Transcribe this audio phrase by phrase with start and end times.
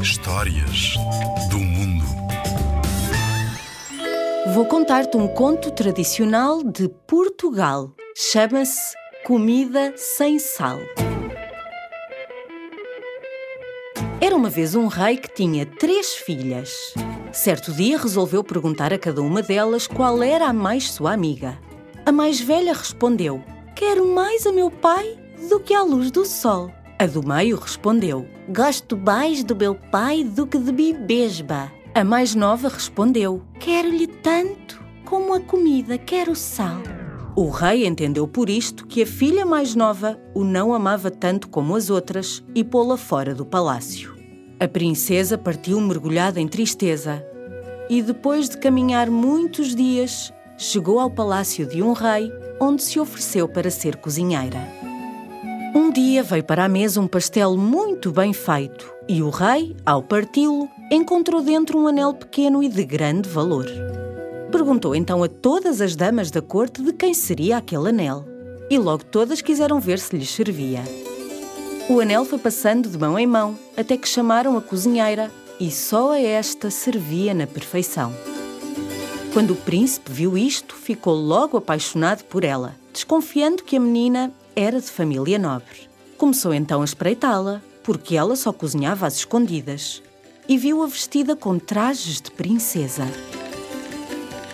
[0.00, 0.94] Histórias
[1.50, 2.04] do mundo.
[4.54, 7.92] Vou contar-te um conto tradicional de Portugal.
[8.16, 10.78] Chama-se Comida Sem Sal.
[14.18, 16.94] Era uma vez um rei que tinha três filhas.
[17.32, 21.58] Certo dia resolveu perguntar a cada uma delas qual era a mais sua amiga.
[22.06, 23.44] A mais velha respondeu:
[23.76, 25.18] Quero mais a meu pai
[25.50, 26.77] do que a luz do sol.
[27.00, 31.70] A do meio respondeu: Gosto mais do meu pai do que de mim mesma.
[31.94, 36.82] A mais nova respondeu: Quero-lhe tanto como a comida quer o sal.
[37.36, 41.76] O rei entendeu por isto que a filha mais nova o não amava tanto como
[41.76, 44.16] as outras e pô-la fora do palácio.
[44.58, 47.24] A princesa partiu mergulhada em tristeza
[47.88, 52.28] e, depois de caminhar muitos dias, chegou ao palácio de um rei,
[52.60, 54.77] onde se ofereceu para ser cozinheira.
[55.74, 60.02] Um dia veio para a mesa um pastel muito bem feito e o rei, ao
[60.02, 63.66] parti-lo, encontrou dentro um anel pequeno e de grande valor.
[64.50, 68.24] Perguntou então a todas as damas da corte de quem seria aquele anel
[68.70, 70.82] e logo todas quiseram ver se lhes servia.
[71.88, 76.12] O anel foi passando de mão em mão até que chamaram a cozinheira e só
[76.12, 78.12] a esta servia na perfeição.
[79.32, 84.80] Quando o príncipe viu isto, ficou logo apaixonado por ela, desconfiando que a menina era
[84.80, 85.88] de família nobre.
[86.16, 90.02] Começou então a espreitá-la, porque ela só cozinhava às escondidas,
[90.48, 93.06] e viu-a vestida com trajes de princesa.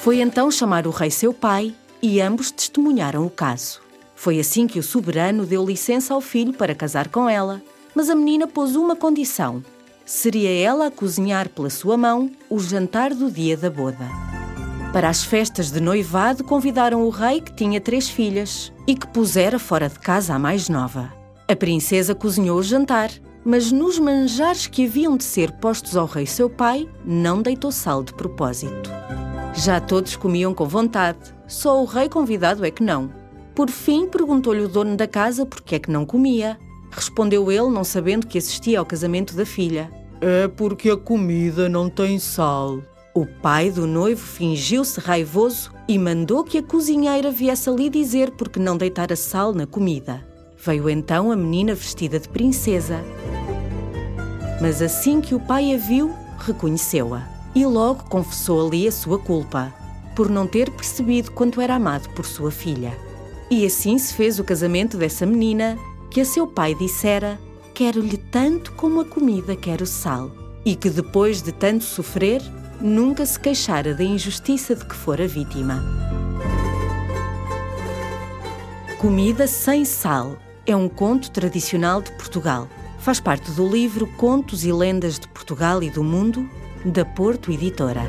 [0.00, 1.72] Foi então chamar o rei seu pai
[2.02, 3.80] e ambos testemunharam o caso.
[4.16, 7.62] Foi assim que o soberano deu licença ao filho para casar com ela,
[7.94, 9.62] mas a menina pôs uma condição:
[10.04, 14.41] seria ela a cozinhar pela sua mão o jantar do dia da boda.
[14.92, 19.58] Para as festas de noivado, convidaram o rei, que tinha três filhas e que pusera
[19.58, 21.10] fora de casa a mais nova.
[21.48, 23.10] A princesa cozinhou o jantar,
[23.42, 28.02] mas nos manjares que haviam de ser postos ao rei seu pai, não deitou sal
[28.02, 28.90] de propósito.
[29.54, 33.10] Já todos comiam com vontade, só o rei convidado é que não.
[33.54, 36.58] Por fim, perguntou-lhe o dono da casa por que é que não comia.
[36.90, 39.90] Respondeu ele, não sabendo que assistia ao casamento da filha.
[40.20, 42.82] É porque a comida não tem sal.
[43.14, 48.58] O pai do noivo fingiu-se raivoso e mandou que a cozinheira viesse ali dizer porque
[48.58, 50.26] não deitara sal na comida.
[50.56, 53.04] Veio então a menina vestida de princesa.
[54.62, 59.74] Mas assim que o pai a viu, reconheceu-a e logo confessou ali a sua culpa,
[60.16, 62.96] por não ter percebido quanto era amado por sua filha.
[63.50, 65.76] E assim se fez o casamento dessa menina,
[66.10, 67.38] que a seu pai dissera:
[67.74, 70.30] Quero-lhe tanto como a comida quer o sal,
[70.64, 72.40] e que depois de tanto sofrer,
[72.82, 75.82] nunca se queixara da injustiça de que fora vítima.
[78.98, 82.68] Comida sem sal é um conto tradicional de Portugal.
[82.98, 86.48] Faz parte do livro Contos e Lendas de Portugal e do Mundo,
[86.84, 88.02] da Porto Editora.